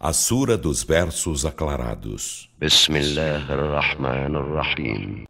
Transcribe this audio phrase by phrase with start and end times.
[0.00, 2.48] A Sura dos Versos Aclarados.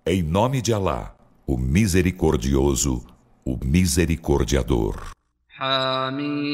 [0.06, 3.02] Em nome de Alá, o Misericordioso,
[3.46, 5.12] o Misericordiador.
[5.48, 6.52] حميم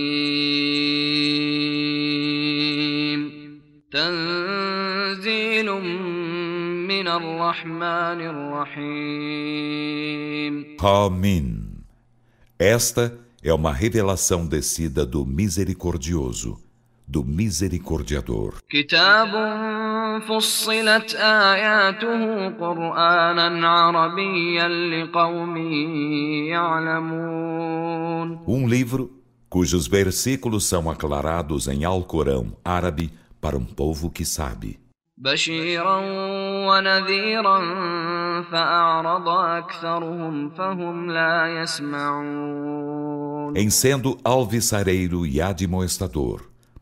[7.18, 11.66] rahman من rahim Hamim.
[12.60, 16.60] Esta é uma revelação descida do Misericordioso
[17.14, 18.54] do Misericordiador.
[28.56, 29.02] Um livro
[29.48, 34.70] cujos versículos são aclarados em Alcorão árabe para um povo que sabe.
[35.20, 35.84] Hum
[43.56, 46.40] em sendo alvissareiro e admoestador,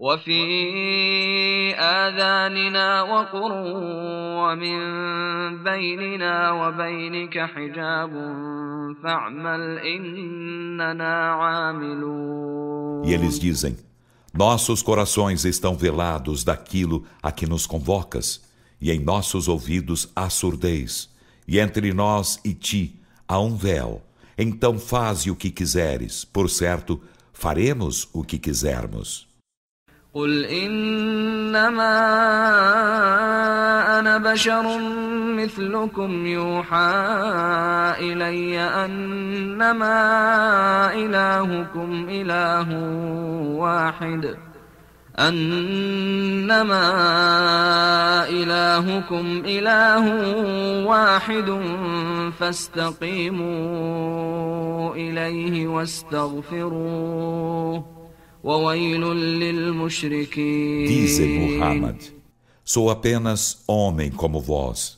[0.00, 0.40] وفي
[1.74, 3.50] آذاننا وقر
[4.40, 4.78] ومن
[5.64, 8.10] بيننا وبينك حجاب
[9.02, 12.58] فاعمل إننا عاملون
[13.04, 13.76] E eles dizem,
[14.34, 18.26] nossos corações estão velados daquilo a que nos convocas,
[18.80, 21.08] e em nossos ouvidos há surdez,
[21.46, 24.00] e entre nós e ti há um véu.
[24.38, 27.00] Então faze o que quiseres, por certo,
[27.32, 29.27] faremos o que quisermos.
[30.18, 31.90] قل إنما
[34.00, 34.78] أنا بشر
[35.34, 36.94] مثلكم يوحى
[38.00, 39.96] إلي أنما
[40.94, 42.68] إلهكم إله
[43.54, 44.36] واحد
[45.18, 46.86] أنما
[48.28, 50.04] إلهكم إله
[50.86, 51.60] واحد
[52.40, 57.97] فاستقيموا إليه واستغفروه
[60.86, 61.96] Dize Muhammad:
[62.64, 64.96] Sou apenas homem como vós.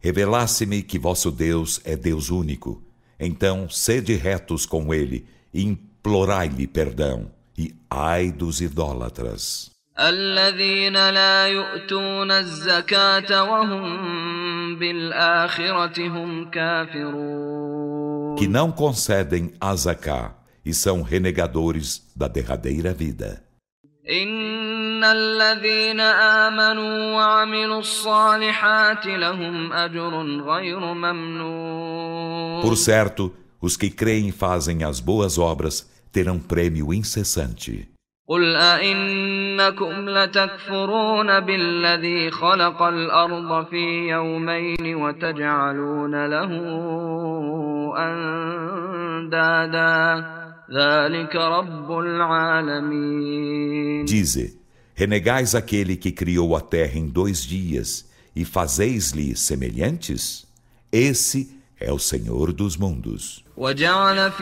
[0.00, 2.82] Revelasse-me que vosso Deus é Deus único.
[3.20, 7.30] Então sede retos com ele e implorai-lhe perdão.
[7.56, 9.70] E ai dos idólatras.
[18.38, 20.32] Que não concedem a zakat
[20.64, 23.42] e são renegadores da derradeira vida.
[32.62, 35.74] Por certo, os que creem e fazem as boas obras
[36.12, 37.88] terão prêmio incessante.
[38.28, 46.50] قل أئنكم لتكفرون بالذي خلق الأرض في يومين وتجعلون له
[47.98, 50.41] أندادا
[54.06, 54.58] Dize:
[54.94, 60.46] Renegais aquele que criou a terra em dois dias e fazeis-lhe semelhantes?
[60.90, 63.44] Esse é o Senhor dos mundos.
[63.56, 64.32] وجعل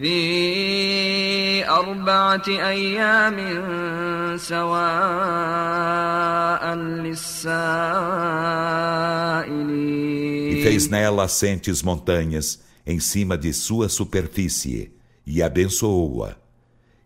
[0.00, 3.36] في أربعة أيام
[4.36, 7.50] سواء للسائلين
[10.52, 14.90] E fez nela assentes montanhas em cima de sua superfície
[15.26, 16.34] e abençoou-a.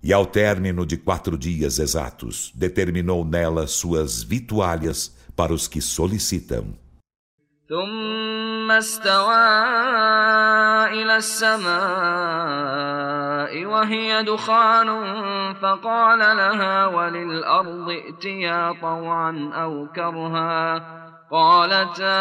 [0.03, 6.77] E ao término de quatro dias exatos, determinou nela suas vituálias para os que solicitam.
[7.71, 9.35] ثم استوى
[11.03, 12.64] إلى السماء
[13.75, 14.89] وهي دخان
[15.63, 20.85] فقال لها وللأرض ائتيا طوعا أو كرها
[21.31, 22.15] قالتا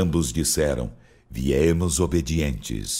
[0.02, 0.86] Ambos disseram,
[1.30, 2.90] Viemos obedientes.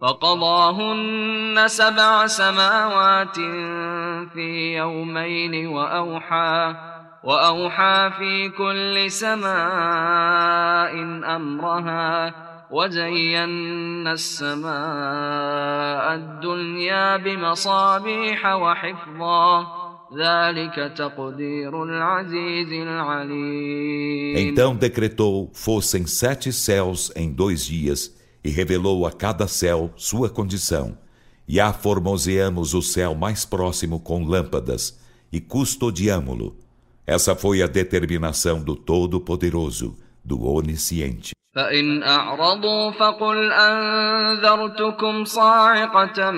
[0.00, 3.36] فقضاهن سبع سماوات
[4.32, 6.74] في يومين وأوحى
[7.24, 10.92] وأوحى في كل سماء
[11.36, 12.34] أمرها
[12.70, 19.66] وزينا السماء الدنيا بمصابيح وحفظا
[20.18, 28.14] ذلك تقدير العزيز العليم Então decretou fossem sete céus em dois dias
[28.46, 30.96] e revelou a cada céu sua condição,
[31.48, 34.96] e aformoseamos o céu mais próximo com lâmpadas,
[35.32, 36.56] e custodiámo lo
[37.04, 41.32] Essa foi a determinação do Todo-Poderoso, do Onisciente.
[41.54, 46.30] فإن أعرضوا فقل أنذرتكم صاعقة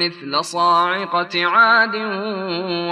[0.00, 1.92] مثل صاعقة عاد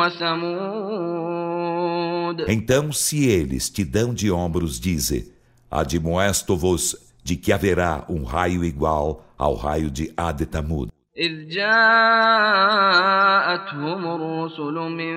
[0.01, 5.33] وثمود Então se eles te dão de ombros, dize,
[5.71, 9.07] admoesto-vos de que haverá um raio igual
[9.45, 10.89] ao raio de Adetamud.
[11.19, 15.17] إذ جاءتهم الرسل من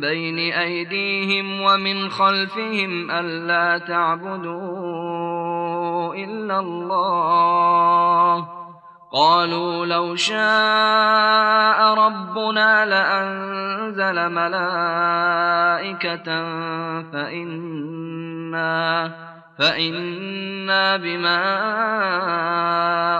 [0.00, 8.48] بين أيديهم ومن خلفهم ألا تعبدوا إلا الله
[9.12, 16.24] قالوا لو شاء ربنا لأنزل ملائكة
[17.12, 19.25] فإنا
[19.58, 21.40] فإنا بما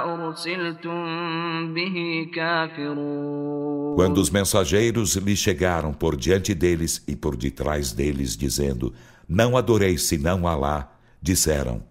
[0.05, 3.57] أرسلتم به كافرون
[3.97, 8.93] Quando os mensageiros lhe chegaram por diante deles e por detrás deles, dizendo:
[9.27, 10.93] Não adorei senão Alá,
[11.23, 11.83] disseram: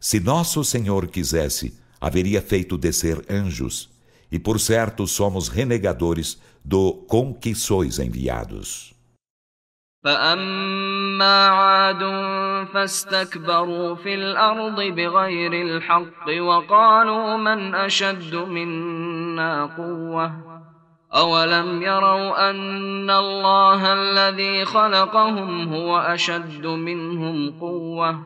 [0.00, 3.88] Se nosso Senhor quisesse, haveria feito descer anjos,
[4.32, 8.93] e por certo somos renegadores do com que sois enviados.
[10.04, 12.04] فأما عاد
[12.74, 20.32] فاستكبروا في الأرض بغير الحق وقالوا من أشد منا قوة
[21.14, 28.20] أولم يروا أن الله الذي خلقهم هو أشد منهم قوة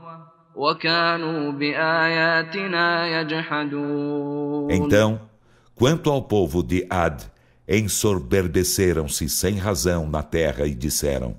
[0.57, 5.11] وكانوا بآياتنا يجحدون Então,
[5.77, 7.21] quanto ao povo de Ad,
[7.69, 11.37] ensoberbeceram-se sem razão na terra e disseram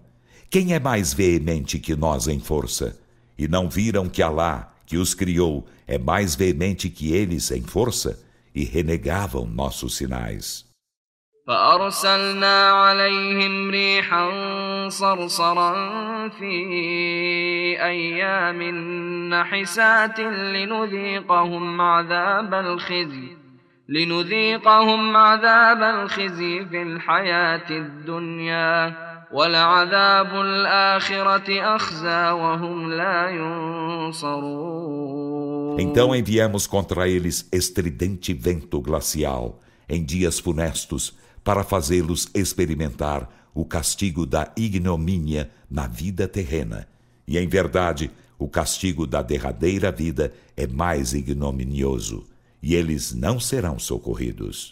[0.52, 3.00] Quem é mais veemente que nós em força?
[3.38, 8.20] E não viram que Alá, que os criou, é mais veemente que eles em força?
[8.56, 10.68] E renegavam nossos sinais.
[11.48, 14.30] فأرسلنا عليهم ريحا
[14.90, 15.74] صرصرا
[16.30, 16.54] في
[17.84, 18.62] أيام
[19.34, 20.20] نحسات
[23.90, 29.09] لنذيقهم عذاب الخزي في الحياه الدنيا
[35.78, 44.26] então enviamos contra eles estridente vento glacial em dias funestos para fazê-los experimentar o castigo
[44.26, 46.88] da ignomínia na vida terrena.
[47.28, 48.10] E em verdade,
[48.40, 52.24] o castigo da derradeira vida é mais ignominioso,
[52.64, 54.72] e eles não serão socorridos.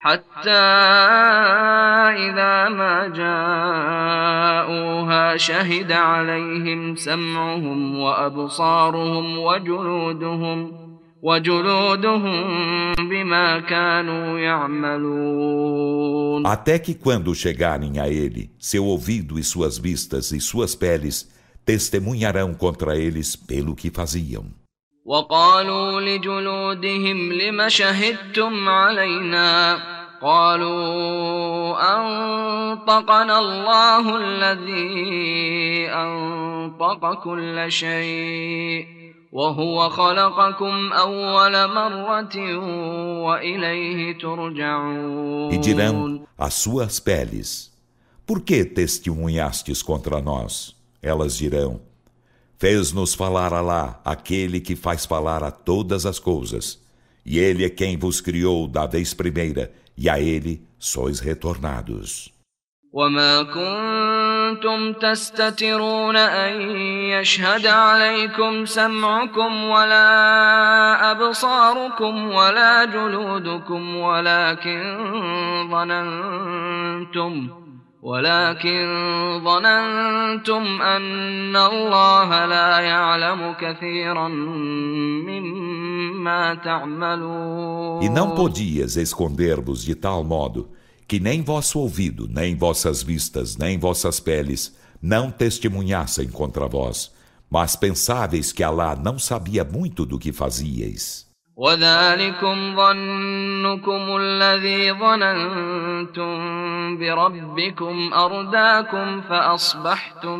[0.00, 0.58] حتى
[2.14, 10.72] إذا ما جاءوها شهد عليهم سمعهم وأبصارهم وجلودهم
[11.22, 12.46] وجلودهم
[13.10, 20.40] بما كانوا يعملون Até que quando chegarem a ele, seu ouvido e suas vistas e
[20.40, 21.16] suas peles
[21.66, 24.44] testemunharão contra eles pelo que faziam.
[25.08, 29.76] وقالوا لجلودهم لم شهدتم علينا
[30.20, 30.80] قالوا
[31.96, 35.00] أنطقنا الله الذي
[35.88, 38.86] أنطق كل شيء
[39.32, 42.36] وهو خلقكم أول مرة
[43.24, 47.50] وإليه ترجعون E dirão as suas peles
[48.26, 50.52] Por que testemunhastes contra nós?
[51.12, 51.72] Elas dirão
[52.58, 56.82] Fez-nos falar Alá, aquele que faz falar a todas as coisas.
[57.24, 62.32] E ele é quem vos criou da vez primeira, e a ele sois retornados.
[62.92, 66.54] وما كنتم تستترون أن
[67.10, 70.10] يشهد عليكم سمعكم ولا
[71.10, 74.82] أبصاركم ولا جلودكم ولكن
[75.70, 77.67] ظننتم
[78.02, 78.78] ولكن
[79.44, 84.28] ظننتم أن الله لا يعلم كثيرا
[85.26, 90.68] مما تعملون E não podias esconder-vos de tal modo
[91.08, 97.10] que nem vosso ouvido, nem vossas vistas, nem vossas peles não testemunhassem contra vós,
[97.50, 101.27] mas pensáveis que Alá não sabia muito do que fazíeis.
[101.58, 106.30] وذلكم ظنكم الذي ظننتم
[106.98, 110.38] بربكم أرداكم فأصبحتم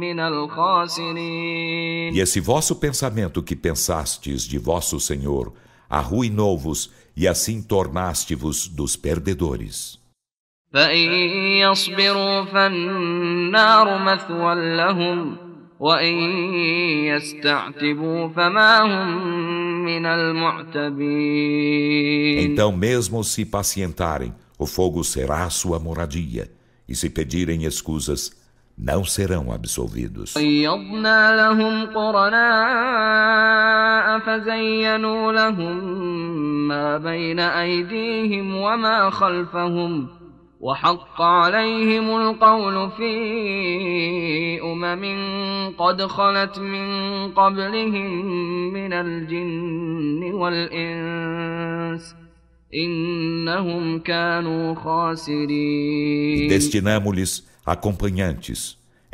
[0.00, 5.46] من الخاسرين E esse vosso pensamento que pensastes de vosso Senhor
[6.00, 6.80] arruinou-vos
[7.16, 9.98] e assim tornaste-vos dos perdedores.
[10.74, 11.08] فإن
[11.58, 15.36] يصبروا فالنار مثوى لهم
[15.80, 16.14] وإن
[17.06, 19.10] يستعتبوا فما هم
[22.38, 26.50] então, mesmo se pacientarem, o fogo será sua moradia,
[26.88, 28.32] e se pedirem escusas,
[28.78, 30.32] não serão absolvidos.
[40.62, 43.12] وحق عليهم القول في
[44.62, 46.86] أمم قد خلت من
[47.34, 48.08] قبلهم
[48.72, 52.14] من الجن والإنس
[52.74, 57.32] إنهم كانوا خاسرين Destinamos-lhes
[57.74, 58.60] acompanhantes.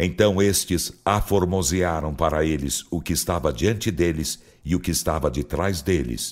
[0.09, 0.83] Então estes
[1.19, 4.31] aformosearam para eles o que estava diante deles
[4.63, 6.23] e o que estava de trás deles.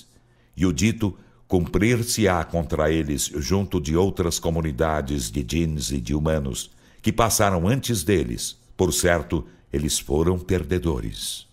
[0.55, 1.07] E o dito
[1.53, 6.59] cumprir-se-á contra eles junto de outras comunidades de djinns e de humanos
[7.01, 8.43] que passaram antes deles.
[8.75, 11.47] Por certo, eles foram perdedores.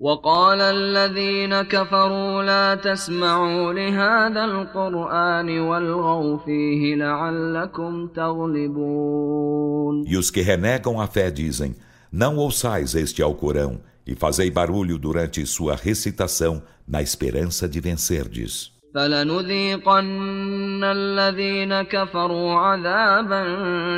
[0.00, 11.00] وقال الذين كفروا لا تسمعوا لهذا القرآن والغوا فيه لعلكم تغلبون E os que renegam
[11.00, 11.74] a fé dizem,
[12.12, 18.77] não ouçais este Alcorão, e fazei barulho durante sua recitação, na esperança de vencerdes.
[18.94, 23.42] فلنذيقن الذين كفروا عذابا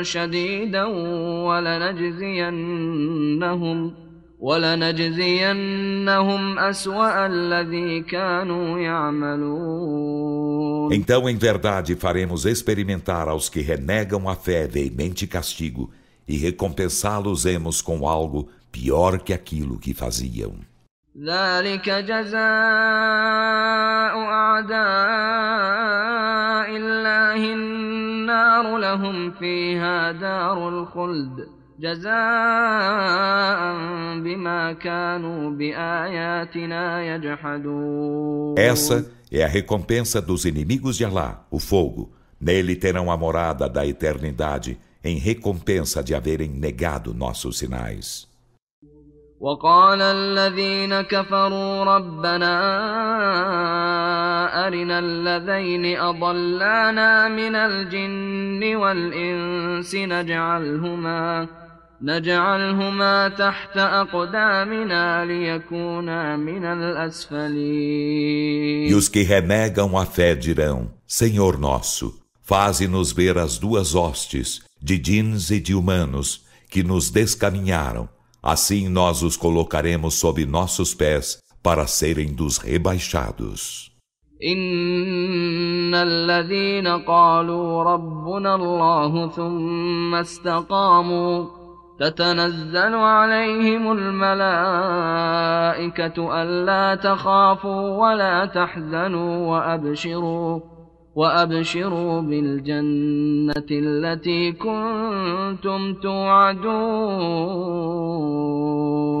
[0.03, 0.83] شديدا
[1.47, 3.93] ولنجزينهم
[4.39, 6.59] ولنجزينهم
[7.17, 10.31] الذي كانوا يعملون
[10.93, 15.93] Então em verdade faremos experimentar aos que renegam a fé veemente castigo
[16.27, 20.53] e recompensá-los-emos com algo pior que aquilo que faziam.
[21.17, 22.41] ذلك جزاء
[24.51, 31.47] أعداء الله النار لهم فيها دار الخلد
[31.79, 33.59] جزاء
[34.23, 42.03] بما كانوا بآياتنا يجحدون Essa é a recompensa dos inimigos de Alá, o fogo.
[42.47, 44.71] Nele terão a morada da eternidade,
[45.09, 48.07] em recompensa de haverem negado nossos sinais.
[49.41, 52.57] وقال الذين كفروا ربنا
[54.67, 61.47] أرنا الذين أضلانا من الجن والإنس نجعلهما
[62.01, 72.05] نجعلهما تحت أقدامنا ليكونا من الأسفلين E os que renegam a fé dirão, Senhor nosso,
[72.43, 76.29] faze-nos ver as duas hostes, de jeans e de humanos,
[76.69, 78.07] que nos descaminharam,
[78.43, 83.91] Assim nós os colocaremos sob nossos pés para serem dos rebaixados.
[84.43, 91.45] إن الذين قالوا ربنا الله ثم استقاموا
[91.99, 100.59] تتنزل عليهم الملائكة ألا تخافوا ولا تحزنوا وأبشروا
[101.15, 107.51] وأبشروا بالجنة التي كنتم توعدون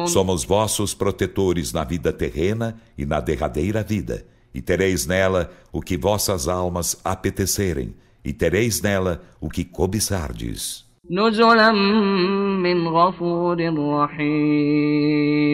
[0.07, 2.69] Somos vossos protetores na vida terrena
[3.01, 4.19] e na derradeira vida,
[4.55, 7.91] e tereis nela o que vossas almas apetecerem,
[8.25, 10.88] e tereis nela o que cobiçardes.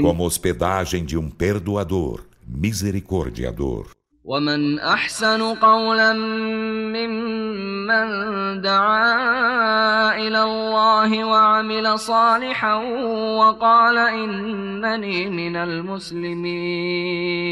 [0.03, 3.87] Como hospedagem de um perdoador, misericordiador.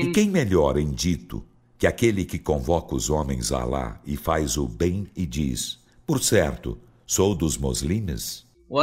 [0.00, 1.44] E quem melhor em dito
[1.78, 6.20] que aquele que convoca os homens a Allah e faz o bem e diz: Por
[6.20, 8.46] certo, Sou dos moslines?
[8.70, 8.74] E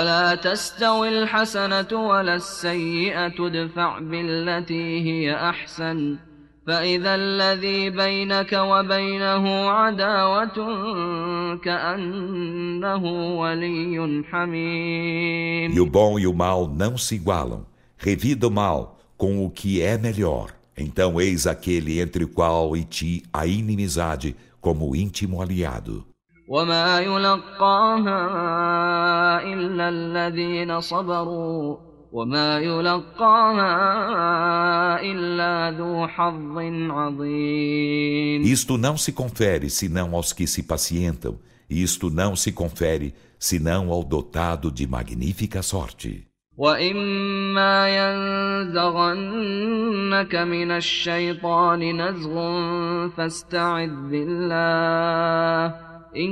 [15.80, 17.66] o bom e o mal não se igualam.
[17.98, 20.52] Revida o mal com o que é melhor.
[20.78, 26.06] Então eis aquele entre o qual e ti a inimizade como íntimo aliado.
[26.50, 28.22] وما يلقاها
[29.54, 31.78] إلا الذين صبروا
[32.12, 33.70] وما يلقاها
[35.02, 36.58] إلا ذو حظ
[36.90, 41.38] عظيم Isto não se confere senão aos que se pacientam,
[41.70, 46.26] isto não se confere senão ao dotado de magnífica sorte.
[46.58, 47.88] واما
[56.12, 56.28] e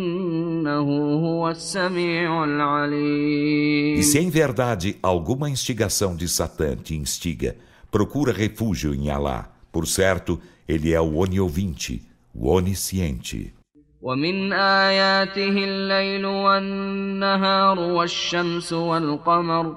[4.01, 7.55] se em verdade alguma instigação de Satã te instiga,
[7.91, 9.49] procura refúgio em Alá.
[9.71, 12.03] Por certo, ele é o oniovinte,
[12.33, 13.53] o onisciente.
[14.01, 19.75] ومن آياته الليل والنهار والشمس والقمر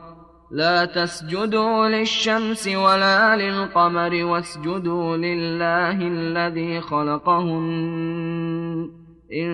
[0.50, 7.80] لا تسجدوا للشمس ولا للقمر واسجدوا لله الذي خلقهن
[9.32, 9.44] e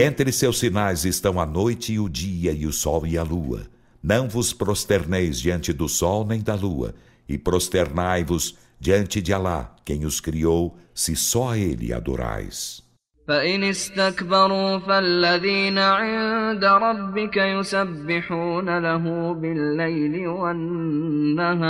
[0.00, 3.64] entre seus sinais estão a noite e o dia, e o sol e a lua.
[4.02, 6.94] Não vos prosterneis diante do sol nem da lua,
[7.28, 12.82] e prosternai-vos diante de Alá, quem os criou, se só a ele adorais.
[13.28, 21.64] فإن استكبروا فالذين عند ربك يسبحون له بالليل والنهار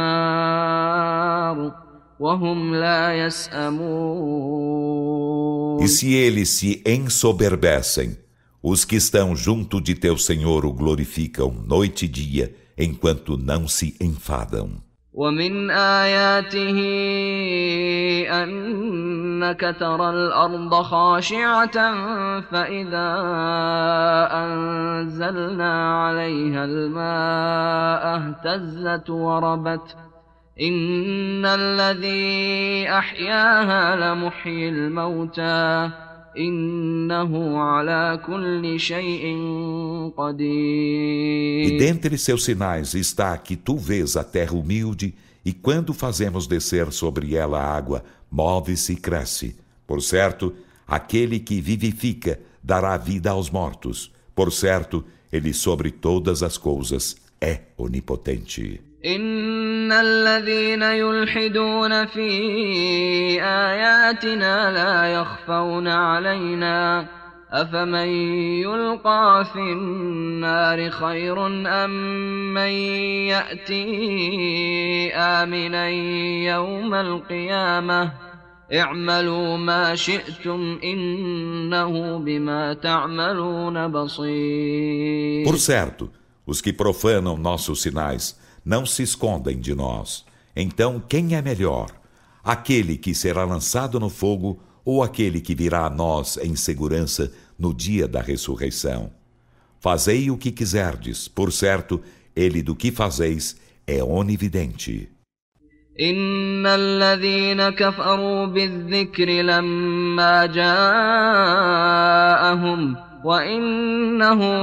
[5.81, 8.17] e se eles se ensoberbecem,
[8.63, 13.97] os que estão junto de teu Senhor o glorificam noite e dia, enquanto não se
[14.01, 14.83] enfadam.
[15.17, 16.79] ومن آياته
[18.31, 21.77] أنك ترى الأرض خاشعة
[22.51, 23.11] فإذا
[24.35, 29.97] أنزلنا عليها الماء اهتزت وربت
[30.57, 30.71] e
[41.79, 45.13] dentre seus sinais está que tu vês a terra humilde
[45.45, 49.59] e quando fazemos descer sobre ela a água, move-se e cresce.
[49.85, 50.55] Por certo,
[50.87, 54.13] aquele que vivifica dará vida aos mortos.
[54.37, 58.81] Por certo, ele sobre todas as coisas é onipotente.
[59.85, 62.29] إن الذين يلحدون في
[63.43, 67.07] آياتنا لا يخفون علينا
[67.53, 68.09] أفمن
[68.65, 71.91] يلقى في النار خير أم
[72.55, 72.73] من
[73.33, 73.85] يأتي
[75.15, 75.89] آمنا
[76.53, 78.13] يوم القيامة
[78.75, 86.05] اعملوا ما شئتم إنه بما تعملون بصير Por certo,
[86.51, 88.23] os que profanam nossos sinais
[88.65, 90.25] não se escondem de nós.
[90.57, 91.89] Então, quem é melhor?
[92.43, 97.75] Aquele que será lançado no fogo ou aquele que virá a nós em segurança no
[97.75, 99.11] dia da ressurreição?
[99.81, 102.01] Fazei o que quiserdes, por certo,
[102.35, 105.09] ele do que fazeis é onividente.
[106.67, 112.97] الذين كفروا بالذكر لما جاءهم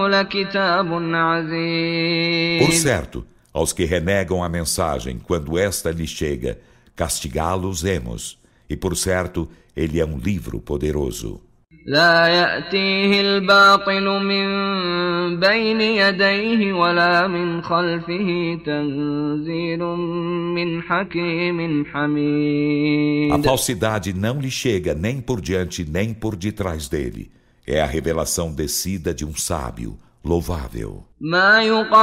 [0.10, 6.60] لكتاب عزيز Por certo, aos que renegam a mensagem quando esta lhes chega,
[6.96, 8.38] castigá-los-emos,
[8.70, 11.42] e por certo, ele é um livro poderoso.
[11.94, 12.58] A
[23.44, 27.30] falsidade não lhe chega nem por diante nem por detrás dele.
[27.68, 31.04] É a revelação descida de um sábio, louvável.
[31.20, 31.98] Não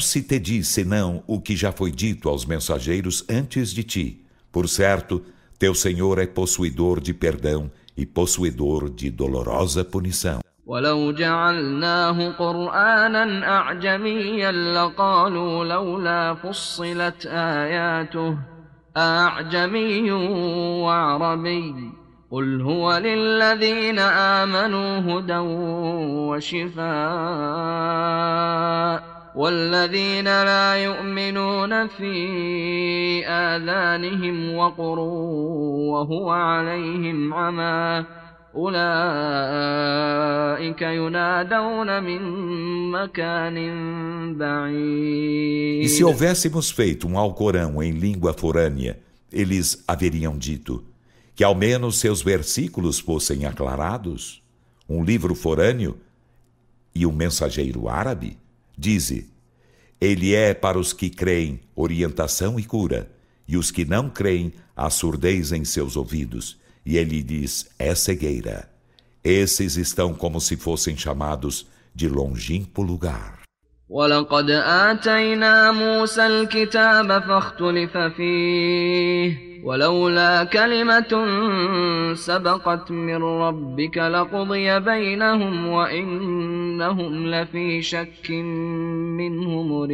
[0.00, 4.24] se te diz senão o que já foi dito aos mensageiros antes de ti.
[4.52, 5.20] Por certo,
[5.58, 10.43] teu Senhor é possuidor de perdão e possuidor de dolorosa punição.
[10.66, 18.36] ولو جعلناه قرانا اعجميا لقالوا لولا فصلت اياته
[18.96, 20.10] اعجمي
[20.82, 21.74] وعربي
[22.30, 25.36] قل هو للذين امنوا هدى
[26.32, 32.16] وشفاء والذين لا يؤمنون في
[33.26, 34.98] اذانهم وقر
[35.94, 38.04] وهو عليهم عمى
[38.56, 42.22] أولئك ينادون من
[42.90, 43.56] مكان
[44.38, 49.00] بعيد E se houvéssemos feito um Alcorão em língua forânea,
[49.32, 50.84] eles haveriam dito
[51.34, 54.40] que ao menos seus versículos fossem aclarados?
[54.88, 55.98] Um livro forâneo
[56.94, 58.38] e um mensageiro árabe?
[58.78, 59.28] Dize,
[60.00, 63.10] ele é para os que creem orientação e cura,
[63.48, 66.56] e os que não creem a surdez em seus ouvidos,
[66.86, 68.68] e ele diz: é cegueira.
[69.24, 73.42] Esses estão como se fossem chamados de longínquo lugar.
[73.88, 81.08] ولقد آتينا موسى الكتاب فاختلف فيه ولولا كلمة
[82.14, 88.30] سبقت من ربك لقضي بينهم وإنهم لفي شك
[89.16, 89.86] منه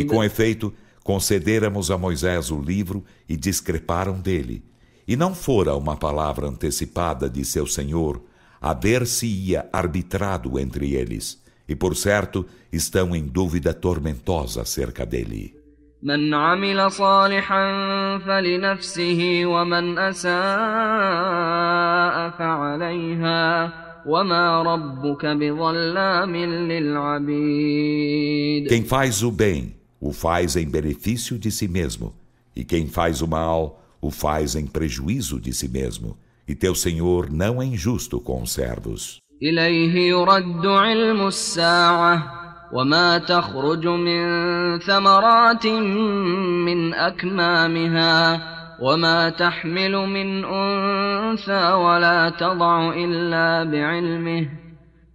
[0.00, 4.62] E com efeito, concederamos a Moisés o livro e discreparam dele
[5.06, 8.20] e não fora uma palavra antecipada de seu Senhor,
[8.60, 15.54] haver-se-ia arbitrado entre eles, e por certo estão em dúvida tormentosa acerca dele.
[28.68, 32.14] Quem faz o bem, o faz em benefício de si mesmo,
[32.54, 36.10] e quem faz o mal, o faz em prejuízo de si mesmo,
[36.46, 39.18] e teu Senhor não é injusto com os servos.
[42.72, 44.18] وما تخرج من
[44.78, 48.40] ثمرات من اكمامها
[48.82, 54.63] وما تحمل من انثى ولا تضع الا بعلمه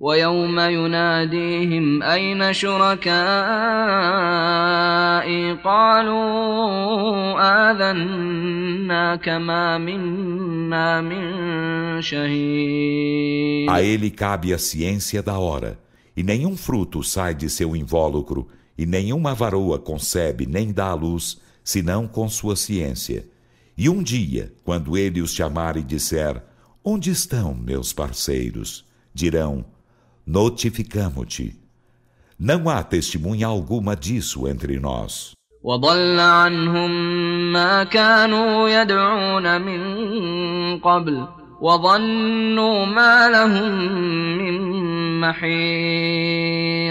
[0.01, 6.19] ويوم يناديهم أين شركائي قالوا
[7.69, 11.21] آذنا كما منا من
[12.01, 13.19] شهيد
[13.69, 15.77] A ele cabe a ciência da hora,
[16.17, 21.41] e nenhum fruto sai de seu invólucro, e nenhuma varoa concebe nem dá à luz,
[21.63, 23.27] senão com sua ciência.
[23.77, 26.41] E um dia, quando ele os chamar e disser,
[26.83, 28.83] Onde estão meus parceiros?
[29.13, 29.63] Dirão,
[30.29, 31.45] notificamo-te.
[32.39, 35.31] Não há testemunha alguma disso entre nós.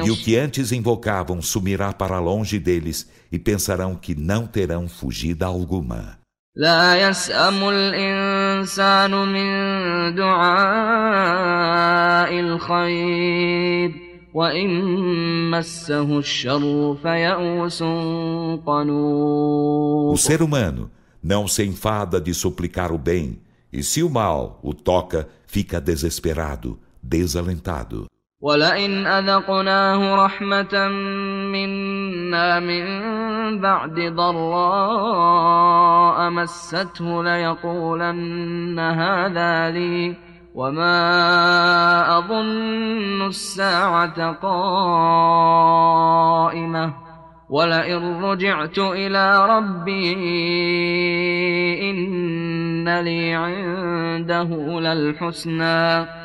[0.06, 5.46] E o que antes invocavam sumirá para longe deles e pensarão que não terão fugida
[5.46, 6.18] alguma.
[6.64, 6.96] لا
[8.58, 9.48] الإنسان من
[10.14, 13.88] دعاء الخير
[14.34, 14.70] وإن
[15.50, 17.82] مسه الشر فيئوس
[18.66, 20.90] قنوط O ser humano
[21.22, 23.40] não se enfada de suplicar o bem,
[23.72, 28.06] e se o mal o toca, fica desesperado, desalentado.
[28.40, 30.88] ولئن أذقناه رحمة
[31.52, 32.84] منا من
[33.60, 40.16] بعد ضراء مسته ليقولن هذا لي
[40.54, 40.98] وما
[42.18, 46.94] أظن الساعة قائمة
[47.50, 50.12] ولئن رجعت إلى ربي
[51.90, 56.17] إن لي عنده للحسنى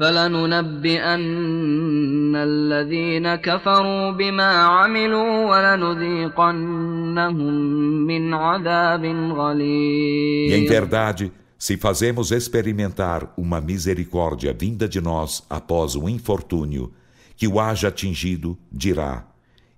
[0.00, 7.54] فلننبئن الذين كفروا بما عملوا ولنذيقنهم
[8.06, 9.04] من عذاب
[9.38, 11.24] غليظ Em verdade,
[11.66, 16.84] se fazemos experimentar uma misericórdia vinda de nós após um infortúnio
[17.36, 19.12] que o haja atingido, dirá: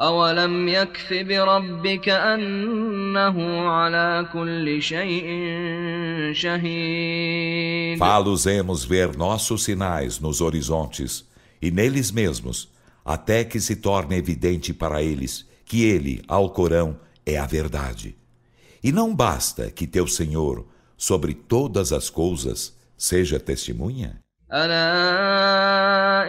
[0.00, 5.24] أولم يكف بربك أنه على كل شيء
[6.32, 11.12] شهيد Falosemos ver nossos sinais nos horizontes
[11.60, 12.58] e neles mesmos,
[13.04, 15.34] até que se torne evidente para eles
[15.66, 18.16] que ele, ao Corão, é a verdade.
[18.82, 20.66] E não basta que teu Senhor
[21.08, 24.20] sobre todas as coisas, seja testemunha?
[24.52, 26.26] Ora,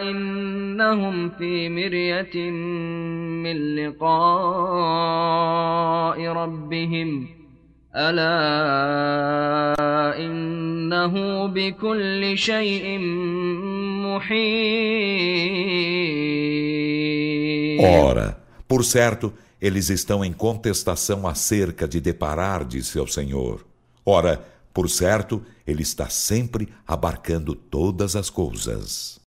[18.66, 23.62] por certo, eles estão em contestação acerca de deparar de seu Senhor.
[24.04, 29.21] Ora, por certo, ele está sempre abarcando todas as coisas.